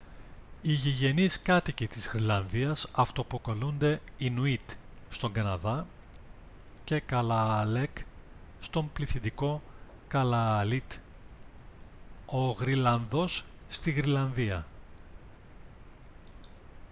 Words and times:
οι 0.61 0.71
γηγενείς 0.71 1.41
κάτοικοι 1.41 1.87
της 1.87 2.07
γροιλανδίας 2.07 2.87
αυτοαποκαλούνται 2.91 4.01
ινουίτ 4.17 4.71
στον 5.09 5.31
καναδά 5.31 5.85
και 6.83 7.03
kalaalleq 7.09 8.03
στον 8.59 8.91
πληθυντικό 8.91 9.61
καλααλίτ 10.07 10.91
ο 12.25 12.51
γροιλανδός 12.51 13.45
στη 13.69 13.91
γροιλανδία 13.91 14.65